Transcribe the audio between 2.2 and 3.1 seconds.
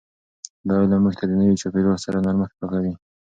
نرمښت راکوي.